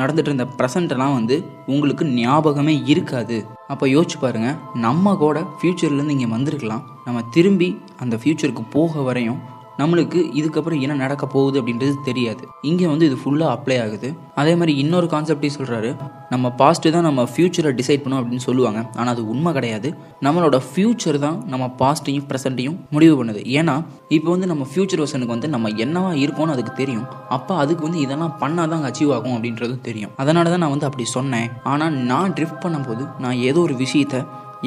நடந்துட்டு 0.00 0.30
இருந்த 0.30 0.44
ப்ரெசண்ட்டெல்லாம் 0.58 1.16
வந்து 1.16 1.36
உங்களுக்கு 1.72 2.04
ஞாபகமே 2.18 2.74
இருக்காது. 2.92 3.38
அப்போ 3.72 3.84
யோசிச்சு 3.94 4.18
பாருங்கள் 4.22 4.56
நம்ம 4.86 5.14
கூட 5.22 5.40
ஃப்யூச்சர்லேருந்து 5.58 6.14
இங்கே 6.16 6.28
வந்திருக்கலாம். 6.36 6.84
நம்ம 7.06 7.22
திரும்பி 7.34 7.68
அந்த 8.04 8.16
ஃப்யூச்சருக்கு 8.20 8.64
போக 8.76 9.02
வரையும் 9.08 9.40
நம்மளுக்கு 9.80 10.20
இதுக்கப்புறம் 10.38 10.80
என்ன 10.84 10.94
நடக்க 11.02 11.24
போகுது 11.34 11.56
அப்படின்றது 11.60 11.94
தெரியாது. 12.08 12.42
இங்கே 12.70 12.86
வந்து 12.92 13.06
இது 13.08 13.16
ஃபுல்லாக 13.22 13.54
அப்ளை 13.56 13.76
ஆகுது. 13.84 14.08
அதே 14.40 14.52
மாதிரி 14.58 14.72
இன்னொரு 14.82 15.06
கான்செப்டையும் 15.14 15.56
சொல்கிறாரு 15.58 15.90
நம்ம 16.32 16.52
பாஸ்ட்டு 16.60 16.92
தான் 16.96 17.06
நம்ம 17.08 17.22
ஃப்யூச்சரை 17.32 17.70
டிசைட் 17.80 18.02
பண்ணும் 18.04 18.20
அப்படின்னு 18.20 18.44
சொல்லுவாங்க. 18.48 18.80
ஆனால் 18.98 19.12
அது 19.14 19.22
உண்மை 19.32 19.52
கிடையாது. 19.58 19.88
நம்மளோட 20.26 20.58
ஃப்யூச்சர் 20.68 21.18
தான் 21.24 21.36
நம்ம 21.52 21.66
பாஸ்ட்டையும் 21.80 22.26
ப்ரெசண்ட்டையும் 22.30 22.76
முடிவு 22.96 23.14
பண்ணுது. 23.20 23.42
ஏன்னா 23.58 23.74
இப்போ 24.16 24.28
வந்து 24.34 24.50
நம்ம 24.52 24.66
ஃப்யூச்சர் 24.70 25.02
வர்சனுக்கு 25.04 25.34
வந்து 25.36 25.50
நம்ம 25.54 25.72
என்னவா 25.84 26.12
இருக்கோம்னு 26.24 26.54
அதுக்கு 26.56 26.74
தெரியும். 26.82 27.06
அப்போ 27.38 27.52
அதுக்கு 27.62 27.86
வந்து 27.88 28.00
இதெல்லாம் 28.04 28.34
பண்ணால் 28.44 28.72
தான் 28.74 28.86
அச்சீவ் 28.90 29.12
ஆகும் 29.16 29.36
அப்படின்றதும் 29.36 29.84
தெரியும். 29.88 30.14
அதனால 30.24 30.50
தான் 30.54 30.64
நான் 30.64 30.74
வந்து 30.76 30.88
அப்படி 30.90 31.06
சொன்னேன். 31.16 31.50
ஆனால் 31.72 31.98
நான் 32.12 32.34
ட்ரிஃப்ட் 32.38 32.62
பண்ணும்போது 32.64 33.04
நான் 33.24 33.42
ஏதோ 33.50 33.60
ஒரு 33.68 33.76
விஷயத்தை 33.84 34.20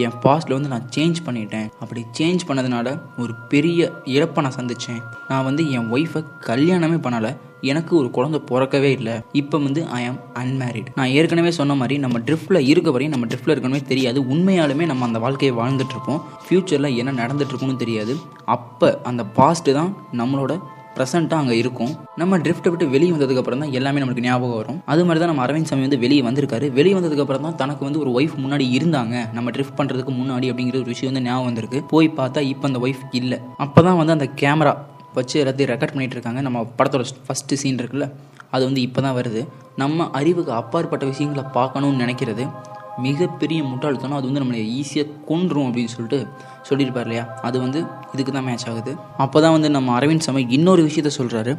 என் 0.04 0.16
பாஸ்ட்டில் 0.24 0.56
வந்து 0.58 0.72
நான் 0.74 0.90
சேஞ்ச் 0.96 1.20
பண்ணிட்டேன். 1.26 1.68
அப்படி 1.80 2.02
சேஞ்ச் 2.18 2.46
பண்ணதுனால 2.48 2.88
ஒரு 3.18 3.34
பெரிய 3.48 3.92
இழப்பை 4.04 4.44
நான் 4.44 4.58
சந்தித்தேன் 4.60 5.02
நான் 5.28 5.44
வந்து 5.44 5.72
என் 5.72 5.92
ஒய்ஃபை 5.92 6.22
கல்யாணமே 6.48 6.98
பண்ணலை. 7.08 7.32
எனக்கு 7.62 7.94
ஒரு 7.98 8.10
குழந்தை 8.16 8.42
பிறக்கவே 8.50 8.90
இல்லை. 8.98 9.14
இப்போ 9.32 9.58
வந்து 9.58 9.82
ஐ 10.00 10.02
ஆம் 10.06 10.20
அன்மேரிட் 10.42 10.90
நான் 10.96 11.14
ஏற்கனவே 11.20 11.52
சொன்ன 11.52 11.76
மாதிரி 11.76 11.98
நம்ம 11.98 12.20
ட்ரிஃப்டில் 12.20 12.68
இருக்க 12.72 12.92
வரையும் 12.92 13.16
நம்ம 13.16 13.30
ட்ரிஃப்டில் 13.32 13.54
இருக்கணுமே 13.56 13.82
தெரியாது. 13.86 14.22
உண்மையாலுமே 14.22 14.86
நம்ம 14.86 15.06
அந்த 15.06 15.20
வாழ்க்கையை 15.20 15.58
வாழ்ந்துட்டுருப்போம் 15.58 16.22
ஃப்யூச்சரில் 16.46 16.96
என்ன 16.96 17.14
நடந்துட்டு 17.24 17.76
தெரியாது. 17.76 18.16
அப்போ 18.46 19.00
அந்த 19.04 19.24
பாஸ்ட்டு 19.36 19.74
தான் 19.74 19.96
நம்மளோட 20.18 20.54
ப்ரெசண்ட்டாக 20.98 21.44
அங்கே 21.44 21.56
இருக்கும். 21.62 21.92
நம்ம 22.22 22.38
ட்ரிஃப்ட்டை 22.46 22.72
விட்டு 22.74 22.86
வெளியே 22.96 23.12
வந்ததுக்கப்புறம் 23.16 23.62
தான் 23.64 23.74
எல்லாமே 23.80 24.02
நமக்கு 24.04 24.24
ஞாபகம் 24.28 24.58
வரும். 24.60 24.80
அது 24.94 25.06
மாதிரி 25.08 25.22
தான் 25.24 25.32
நம்ம 25.32 25.44
அரவிந்த் 25.46 25.70
சாமி 25.72 25.86
வந்து 25.88 26.00
வெளியே 26.06 26.24
வந்திருக்காரு. 26.28 26.68
வெளியே 26.78 26.96
வந்ததுக்கப்புறம் 26.98 27.46
தான் 27.48 27.58
தனக்கு 27.62 27.84
வந்து 27.88 28.02
ஒரு 28.04 28.12
ஒய்ஃப் 28.20 28.36
முன்னாடி 28.44 28.68
இருந்தாங்க. 28.78 29.16
நம்ம 29.38 29.52
ட்ரிஃப்ட் 29.58 29.78
பண்ணுறதுக்கு 29.80 30.14
முன்னாடி 30.20 30.50
அப்படிங்கிற 30.54 30.78
ஒரு 30.84 30.92
விஷயம் 30.94 31.12
வந்து 31.12 31.26
ஞாபகம் 31.30 31.50
வந்திருக்கு. 31.50 31.82
போய் 31.94 32.10
பார்த்தா 32.20 32.44
இப்போ 32.54 32.68
அந்த 32.72 32.82
ஒய்ஃப் 32.88 33.04
இல்லை. 33.22 33.40
அப்போ 33.66 33.82
தான் 33.88 34.00
வந்து 34.02 34.16
அந்த 34.18 34.30
கேமரா 34.44 34.74
வச்சு 35.20 35.36
எல்லாத்தையும் 35.42 35.72
ரெக்கார்ட் 35.74 35.96
பண்ணிட்டு 35.96 36.18
இருக்காங்க. 36.18 36.42
நம்ம 36.48 36.62
படத்தோட 36.80 37.04
ஃபஸ்ட்டு 37.28 37.60
சீன் 37.64 37.82
இருக்குல்ல 37.84 38.08
அது 38.56 38.64
வந்து 38.70 38.82
இப்போ 38.88 39.00
தான் 39.06 39.16
வருது. 39.20 39.42
நம்ம 39.82 40.08
அறிவுக்கு 40.20 40.52
அப்பாற்பட்ட 40.62 41.06
விஷயங்களை 41.12 41.44
பார்க்கணும்னு 41.60 42.04
நினைக்கிறது 42.06 42.44
மிகப்பெரிய 43.06 43.62
முட்டாள்தனம். 43.70 44.18
அது 44.20 44.28
வந்து 44.30 44.42
நம்மளை 44.42 44.60
ஈஸியாக 44.80 45.16
கொன்றும் 45.30 45.66
அப்படின்னு 45.70 45.94
சொல்லிட்டு 45.96 46.20
சொல்லியிருப்பார் 46.70 47.08
இல்லையா 47.08 47.26
அது 47.48 47.58
வந்து 47.66 47.80
இதுக்கு 48.14 48.32
தான் 48.38 48.48
மேட்ச் 48.50 48.68
ஆகுது. 48.72 48.94
அப்போ 49.26 49.38
தான் 49.46 49.56
வந்து 49.58 49.70
நம்ம 49.78 49.94
அரவிந்த் 50.00 50.26
சாமி 50.28 50.44
இன்னொரு 50.58 50.84
விஷயத்த 50.88 51.12
சொல்கிறாரு 51.20 51.54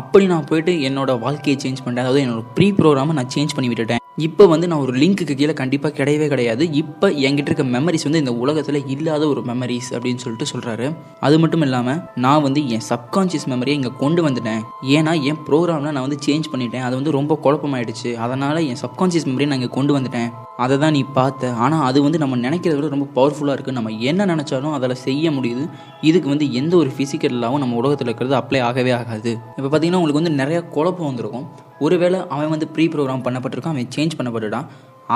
அப்படி 0.00 0.26
நான் 0.32 0.48
போயிட்டு 0.50 0.74
என்னோட 0.88 1.10
வாழ்க்கையை 1.26 1.56
சேஞ்ச் 1.64 1.82
பண்ணிட்டேன். 1.84 2.06
அதாவது 2.06 2.22
என்னோட 2.26 2.44
ப்ரீ 2.58 2.68
ப்ரோக்ராமை 2.80 3.16
நான் 3.20 3.32
சேஞ்ச் 3.36 3.56
பண்ணி 3.56 3.70
விட்டுட்டேன். 3.72 3.99
இப்போ 4.26 4.44
வந்து 4.52 4.66
நான் 4.70 4.82
ஒரு 4.84 4.92
லிங்க்குக்கு 5.00 5.34
கீழே 5.40 5.54
கண்டிப்பாக 5.60 5.94
கிடையவே 5.98 6.26
கிடையாது. 6.32 6.64
இப்போ 6.80 7.06
என்கிட்ட 7.26 7.50
இருக்க 7.50 7.64
மெமரிஸ் 7.74 8.06
வந்து 8.06 8.22
இந்த 8.22 8.32
உலகத்தில் 8.42 8.78
இல்லாத 8.94 9.22
ஒரு 9.32 9.42
மெமரிஸ் 9.50 9.90
அப்படின்னு 9.96 10.22
சொல்லிட்டு 10.24 10.48
சொல்கிறாரு 10.52 10.86
அது 11.26 11.36
மட்டும் 11.42 11.64
இல்லாமல் 11.66 12.00
நான் 12.24 12.42
வந்து 12.46 12.60
என் 12.76 12.84
சப்கான்ஷியஸ் 12.90 13.46
மெமரியை 13.52 13.76
இங்கே 13.78 13.92
கொண்டு 14.02 14.22
வந்துட்டேன். 14.26 14.62
ஏன்னா 14.96 15.14
என் 15.30 15.40
ப்ரோக்ராமில் 15.48 15.94
நான் 15.96 16.06
வந்து 16.06 16.20
சேஞ்ச் 16.26 16.50
பண்ணிட்டேன். 16.54 16.84
அது 16.88 16.94
வந்து 17.00 17.16
ரொம்ப 17.18 17.38
குழப்பமாயிடுச்சு. 17.46 18.12
அதனால் 18.26 18.60
என் 18.70 18.80
சப்கான்ஷியஸ் 18.84 19.28
மெமரியை 19.30 19.50
நான் 19.52 19.60
இங்கே 19.62 19.72
கொண்டு 19.78 19.94
வந்துட்டேன். 19.98 20.28
அதை 20.64 20.76
தான் 20.82 20.94
நீ 20.98 21.02
பார்த்த. 21.18 21.52
ஆனால் 21.64 21.84
அது 21.90 21.98
வந்து 22.06 22.18
நம்ம 22.24 22.40
நினைக்கிறத 22.46 22.78
விட 22.78 22.92
ரொம்ப 22.96 23.08
பவர்ஃபுல்லாக 23.18 23.56
இருக்குது 23.56 23.78
நம்ம 23.78 23.92
என்ன 24.10 24.26
நினச்சாலும் 24.32 24.76
அதில் 24.78 25.00
செய்ய 25.06 25.30
முடியுது. 25.38 25.64
இதுக்கு 26.10 26.28
வந்து 26.34 26.48
எந்த 26.60 26.74
ஒரு 26.82 26.92
ஃபிசிக்கலாகவும் 26.96 27.62
நம்ம 27.64 27.76
உலகத்தில் 27.82 28.08
இருக்கிறது 28.10 28.36
அப்ளை 28.42 28.62
ஆகவே 28.68 28.92
ஆகாது. 29.00 29.32
இப்போ 29.58 29.68
பார்த்தீங்கன்னா 29.68 30.02
உங்களுக்கு 30.02 30.22
வந்து 30.22 30.36
நிறையா 30.42 30.62
குழப்பம் 30.76 31.10
வந்திருக்கும். 31.10 31.48
ஒருவேளை 31.86 32.18
அவன் 32.34 32.50
வந்து 32.52 32.66
ப்ரீ 32.74 32.84
ப்ரோக்ராம் 32.94 33.22
பண்ணப்பட்டிருக்கான். 33.26 33.76
அவன் 33.76 33.92
சேஞ்ச் 33.94 34.09
சேஞ்ச் 34.10 34.18
பண்ணப்பட்டுட்டான் 34.18 34.68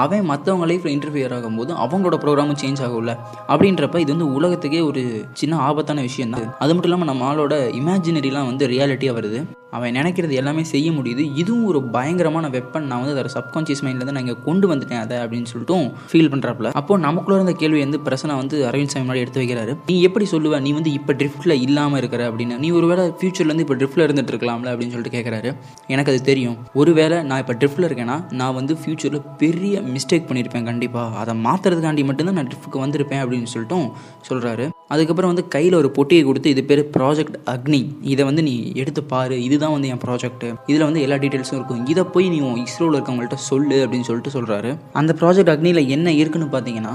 அவன் 0.03 0.29
மற்றவங்க 0.31 0.69
லைஃப்பில் 0.71 0.95
இன்டர்ஃபியர் 0.97 1.35
ஆகும்போது 1.39 1.73
அவங்களோட 1.85 2.19
ப்ரோக்ராமும் 2.25 2.61
சேஞ்ச் 2.63 2.85
ஆகும்ல. 2.87 3.13
அப்படின்றப்ப 3.53 4.03
இது 4.05 4.13
வந்து 4.15 4.31
உலகத்துக்கே 4.39 4.81
ஒரு 4.91 5.03
சின்ன 5.41 5.59
ஆபத்தான 5.69 6.03
விஷயம் 6.09 6.33
தான் 6.37 6.49
அது 6.63 6.73
மட்டும் 6.75 6.91
இல்லாமல் 6.91 7.11
நம்ம 7.13 7.29
ஆளோட 7.33 7.57
இமேஜினரிலாம் 7.81 8.51
வந்து 8.53 8.65
ரியாலிட்டியாக 8.75 9.19
வருது. 9.19 9.41
அவன் 9.77 9.95
நினைக்கிறது 9.99 10.35
எல்லாமே 10.41 10.63
செய்ய 10.73 10.89
முடியுது. 10.97 11.23
இதுவும் 11.41 11.65
ஒரு 11.71 11.79
பயங்கரமான 11.95 12.49
வெப்பன் 12.57 12.85
நான் 12.91 13.01
வந்து 13.03 13.15
அதை 13.15 13.31
சப்கான்ஷியஸ் 13.37 13.83
மைண்ட்லேருந்து 13.85 14.15
நான் 14.17 14.25
இங்கே 14.25 14.37
கொண்டு 14.49 14.67
வந்துட்டேன் 14.73 15.01
அதை 15.05 15.17
அப்படின்னு 15.23 15.49
சொல்லிட்டும் 15.53 15.87
ஃபீல் 16.11 16.31
பண்ணுறாப்புல 16.33 16.71
அப்போ 16.81 16.99
நமக்குள்ள 17.07 17.39
இருந்த 17.39 17.55
கேள்வி 17.63 17.81
வந்து 17.85 17.99
பிரசனை 18.09 18.35
வந்து 18.41 18.57
அரவிந்த் 18.69 18.93
சாமி 18.93 19.05
முன்னாடி 19.07 19.23
எடுத்து 19.25 19.41
வைக்கிறாரு. 19.43 19.73
நீ 19.91 19.97
எப்படி 20.09 20.27
சொல்லுவ? 20.35 20.61
நீ 20.67 20.73
வந்து 20.79 20.93
இப்போ 20.99 21.15
ட்ரிஃப்ட்டில் 21.21 21.55
இல்லாமல் 21.67 22.01
இருக்கிற 22.03 22.23
அப்படின்னு. 22.31 22.59
நீ 22.65 22.71
ஒருவேளை 22.79 23.07
ஃபியூச்சர்லேருந்து 23.21 23.67
இப்போ 23.67 23.79
ட்ரிஃப்ட்டில் 23.81 24.05
இருந்துட்டு 24.07 24.35
இருக்கலாம்ல 24.35 24.71
அப்படின்னு 24.75 24.95
சொல்லிட்டு 24.97 25.17
கேட்குறாரு 25.17 25.51
எனக்கு 25.95 26.13
அது 26.15 26.23
தெரியும். 26.31 26.57
ஒருவேளை 26.83 27.19
நான் 27.31 27.43
இப்போ 27.45 27.57
ட்ரிஃப்ட்டில் 27.63 27.89
இருக்கேன்னா 27.91 28.19
நான் 28.43 28.57
வந்து 28.61 28.77
ஃபியூச்சரில் 28.83 29.27
பெரிய 29.43 29.83
மிஸ்டேக் 29.95 30.27
பண்ணியிருப்பேன் 30.29 30.67
கண்டிப்பாக 30.71 31.19
அதை 31.23 31.33
மாற்றுறதுக்காண்டி 31.47 32.03
மட்டும்தான் 32.09 32.39
நான் 32.39 32.49
ட்ரிப்புக்கு 32.51 32.83
வந்திருப்பேன் 32.85 33.23
அப்படின்னு 33.25 33.51
சொல்லிட்டும் 33.55 33.87
சொல்கிறாரு 34.29 34.67
அதுக்கப்புறம் 34.95 35.31
வந்து 35.33 35.45
கையில் 35.55 35.77
ஒரு 35.81 35.89
பொட்டியை 35.97 36.23
கொடுத்து 36.29 36.53
இது 36.55 36.63
பேர் 36.71 36.83
ப்ராஜெக்ட் 36.97 37.37
அக்னி 37.55 37.81
இதை 38.13 38.23
வந்து 38.29 38.43
நீ 38.49 38.55
எடுத்து 38.83 39.03
பாரு. 39.13 39.37
இதுதான் 39.47 39.75
வந்து 39.77 39.91
என் 39.93 40.03
ப்ராஜெக்ட் 40.05 40.45
இதில் 40.71 40.87
வந்து 40.89 41.03
எல்லா 41.07 41.19
டீட்டெயில்ஸும் 41.25 41.59
இருக்கும். 41.59 41.83
இதை 41.93 42.05
போய் 42.15 42.29
நீ 42.35 42.39
உன் 42.49 42.63
இஸ்ரோவில் 42.67 42.97
இருக்கவங்கள்ட்ட 42.99 43.39
சொல்லு 43.51 43.79
அப்படின்னு 43.85 44.09
சொல்லிட்டு 44.11 44.35
சொல்கிறாரு 44.37 44.73
அந்த 45.03 45.15
ப்ராஜெக்ட் 45.21 45.53
அக்னியில் 45.55 45.83
என்ன 45.97 46.15
இருக்குன்னு 46.21 46.49
பார்த்தீங்கன்னா 46.57 46.95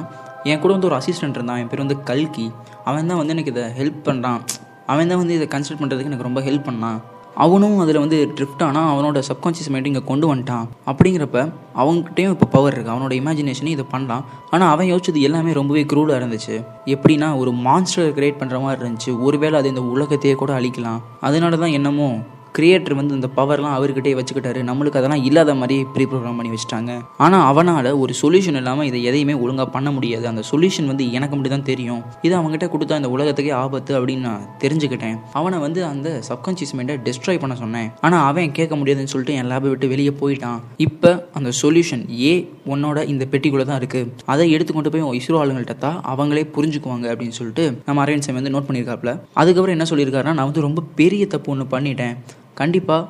என் 0.51 0.61
கூட 0.63 0.71
வந்து 0.75 0.89
ஒரு 0.89 0.97
அசிஸ்டன்ட் 1.01 1.37
இருந்தான். 1.37 1.61
என் 1.61 1.71
பேர் 1.71 1.85
வந்து 1.85 1.99
கல்கி. 2.09 2.47
அவன் 2.89 3.09
தான் 3.11 3.21
வந்து 3.21 3.35
எனக்கு 3.35 3.53
இதை 3.55 3.65
ஹெல்ப் 3.79 4.01
பண்ணுறான் 4.09 4.41
அவன் 4.93 5.09
தான் 5.11 5.19
வந்து 5.21 5.35
இதை 5.39 5.47
கன்சல்ட் 5.55 5.81
பண்ணுறதுக்கு 5.81 6.11
எனக்கு 6.11 6.27
ரொம்ப 6.27 6.41
ஹெல்ப் 6.49 6.67
பண்ணான். 6.69 6.99
அவனும் 7.43 7.77
அதில் 7.83 7.99
வந்து 8.03 8.17
ட்ரிஃப்ட் 8.37 8.63
ஆனால் 8.67 8.89
அவனோட 8.93 9.19
சப்கான்ஷியஸ் 9.27 9.69
மைண்ட் 9.73 9.89
இங்கே 9.89 10.01
கொண்டு 10.09 10.25
வந்துட்டான். 10.31 10.65
அப்படிங்கிறப்ப 10.91 11.37
அவங்ககிட்டயும் 11.81 12.33
இப்போ 12.35 12.47
பவர் 12.55 12.73
இருக்குது 12.75 12.93
அவனோட 12.95 13.13
இமேஜினேஷனே 13.21 13.71
இதை 13.75 13.85
பண்ணலாம். 13.93 14.23
ஆனால் 14.53 14.71
அவன் 14.73 14.89
யோசிச்சது 14.91 15.21
எல்லாமே 15.27 15.53
ரொம்பவே 15.59 15.83
க்ரூடாக 15.91 16.19
இருந்துச்சு. 16.21 16.57
எப்படின்னா 16.95 17.29
ஒரு 17.41 17.53
மான்ஸ்டர் 17.67 18.11
கிரியேட் 18.17 18.41
பண்ணுற 18.41 18.59
மாதிரி 18.65 18.81
இருந்துச்சு. 18.83 19.13
ஒருவேளை 19.27 19.55
அது 19.61 19.71
இந்த 19.73 19.83
உலகத்தையே 19.93 20.35
கூட 20.41 20.53
அழிக்கலாம். 20.59 20.99
அதனால 21.29 21.61
தான் 21.63 21.75
என்னமோ 21.79 22.09
கிரியேட்டர் 22.57 22.97
வந்து 22.99 23.13
இந்த 23.17 23.29
பவர்லாம் 23.37 23.75
அவர்கிட்டே 23.77 24.13
வச்சுக்கிட்டாரு. 24.19 24.59
நம்மளுக்கு 24.69 24.99
அதெல்லாம் 24.99 25.23
இல்லாத 25.29 25.53
மாதிரி 25.61 25.77
ப்ரீ 25.95 26.05
ப்ரோக்ராம் 26.11 26.37
பண்ணி 26.39 26.51
வச்சுட்டாங்க. 26.53 26.91
ஆனால் 27.25 27.45
அவனால் 27.51 27.89
ஒரு 28.03 28.13
சொல்யூஷன் 28.21 28.59
இல்லாமல் 28.61 28.87
இதை 28.89 29.01
எதையுமே 29.09 29.35
ஒழுங்காக 29.43 29.67
பண்ண 29.75 29.89
முடியாது. 29.97 30.25
அந்த 30.31 30.43
சொல்யூஷன் 30.51 30.89
வந்து 30.91 31.05
எனக்கு 31.17 31.35
மட்டும் 31.35 31.55
தான் 31.55 31.67
தெரியும். 31.71 32.01
இது 32.27 32.33
அவங்ககிட்ட 32.39 32.67
கொடுத்தா 32.75 32.99
இந்த 33.01 33.11
உலகத்துக்கே 33.15 33.53
ஆபத்து 33.61 33.93
அப்படின்னு 33.99 34.25
நான் 34.29 34.45
தெரிஞ்சுக்கிட்டேன். 34.63 35.17
அவனை 35.41 35.59
வந்து 35.65 35.81
அந்த 35.91 36.09
சப்கான்ஷியஸ் 36.29 36.75
மைண்டை 36.79 36.97
டிஸ்ட்ராய் 37.07 37.41
பண்ண 37.43 37.57
சொன்னேன். 37.63 37.89
ஆனால் 38.07 38.25
அவன் 38.29 38.55
கேட்க 38.59 38.75
முடியாதுன்னு 38.81 39.13
சொல்லிட்டு 39.13 39.37
என் 39.41 39.51
லேபை 39.53 39.69
விட்டு 39.73 39.91
வெளியே 39.93 40.13
போயிட்டான். 40.23 40.59
இப்போ 40.87 41.11
அந்த 41.39 41.51
சொல்யூஷன் 41.61 42.05
ஏ 42.31 42.33
உன்னோட 42.73 42.99
இந்த 43.13 43.23
பெட்டிக்குள்ளே 43.33 43.67
தான் 43.69 43.79
இருக்குது 43.81 44.11
அதை 44.31 44.45
எடுத்து 44.55 44.71
கொண்டு 44.73 44.91
போய் 44.93 45.05
உன் 45.09 45.17
இஸ்ரோ 45.21 45.37
ஆளுங்கள்ட்ட 45.43 45.75
தான் 45.85 45.97
அவங்களே 46.13 46.43
புரிஞ்சுக்குவாங்க 46.55 47.07
அப்படின்னு 47.13 47.37
சொல்லிட்டு 47.39 47.65
நம்ம 47.87 48.03
அரவிந்த் 48.03 48.27
சாமி 48.27 48.39
வந்து 48.39 48.53
நோட் 48.55 48.67
பண்ணியிருக்காப்புல. 48.67 49.13
அதுக்கப்புறம் 49.41 49.75
என்ன 49.77 49.87
சொல்லியிருக்காருன்னா 49.91 50.37
நான் 50.39 50.49
வந்து 50.51 50.67
ரொம்ப 50.67 50.83
பெரிய 50.99 51.25
தப்பு 51.33 51.51
ஒன்று 51.53 51.73
பண்ணிட்டேன். 51.75 52.15
கண்டிப்பாக 52.59 53.07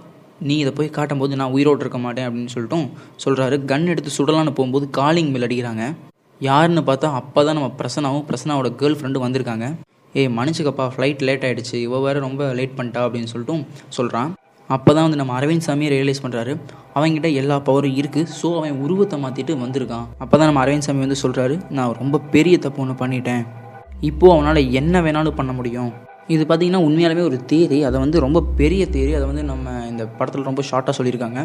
நீ 0.48 0.56
இதை 0.64 0.72
போய் 0.78 0.96
காட்டும்போது 0.98 1.40
நான் 1.40 1.54
உயிரோடு 1.56 1.82
இருக்க 1.84 2.00
மாட்டேன் 2.04 2.28
அப்படின்னு 2.28 2.52
சொல்லிட்டும் 2.56 2.86
சொல்கிறாரு 3.24 3.56
கன் 3.72 3.90
எடுத்து 3.94 4.12
சுடலான்னு 4.18 4.52
போகும்போது 4.58 4.86
காலிங் 4.98 5.32
மேல் 5.34 5.46
அடிக்கிறாங்க. 5.48 5.86
யாருன்னு 6.42 6.82
பார்த்தா 6.90 7.08
அப்போ 7.20 7.40
தான் 7.48 7.58
நம்ம 7.58 7.70
பிரசனாவும் 7.80 8.26
பிரசனாவோட 8.28 8.70
கேர்ள் 8.82 8.98
ஃப்ரெண்டு 9.00 9.24
வந்திருக்காங்க. 9.24 9.66
ஏய் 10.20 10.30
மன்னிச்சுக்கப்பா 10.36 10.86
ஃப்ளைட் 10.94 11.26
லேட் 11.28 11.44
ஆகிடுச்சு 11.48 11.76
இவ 11.88 12.00
வேறு 12.06 12.20
ரொம்ப 12.28 12.44
லேட் 12.60 12.78
பண்ணிட்டா 12.78 13.02
அப்படின்னு 13.08 13.32
சொல்லிட்டும் 13.34 13.64
சொல்கிறான் 13.98 14.30
அப்போ 14.76 14.92
தான் 14.96 15.06
வந்து 15.06 15.20
நம்ம 15.20 15.34
அரவிந்த் 15.40 15.66
சாமியை 15.68 15.90
ரியலைஸ் 15.94 16.24
பண்ணுறாரு 16.24 16.54
அவங்ககிட்ட 16.98 17.30
எல்லா 17.42 17.56
பவரும் 17.68 17.96
இருக்குது 18.02 18.32
ஸோ 18.40 18.48
அவன் 18.58 18.82
உருவத்தை 18.86 19.18
மாற்றிட்டு 19.24 19.54
வந்திருக்கான். 19.64 20.06
அப்போ 20.24 20.36
தான் 20.40 20.50
நம்ம 20.50 20.62
அரவிந்த் 20.64 20.88
சாமி 20.88 21.06
வந்து 21.06 21.22
சொல்கிறாரு 21.24 21.56
நான் 21.78 21.96
ரொம்ப 22.02 22.22
பெரிய 22.36 22.58
தப்பு 22.66 22.82
ஒன்று 22.84 22.96
பண்ணிட்டேன். 23.02 23.44
இப்போது 24.10 24.34
அவனால் 24.36 24.62
என்ன 24.82 25.02
வேணாலும் 25.08 25.38
பண்ண 25.40 25.54
முடியும்? 25.60 25.92
இது 26.30 26.44
பார்த்தீங்கன்னா 26.46 26.82
உண்மையாலுமே 26.88 27.24
ஒரு 27.30 27.38
தேரி. 27.52 27.78
அதை 27.90 27.98
வந்து 28.00 28.18
ரொம்ப 28.26 28.40
பெரிய 28.58 28.82
தேரி. 28.92 29.14
அதை 29.16 29.26
வந்து 29.32 29.44
நம்ம 29.44 29.70
இந்த 29.90 30.04
படத்தில் 30.20 30.50
ரொம்ப 30.50 30.62
ஷார்ட்டாக 30.72 30.94
சொல்லியிருக்காங்க. 30.98 31.40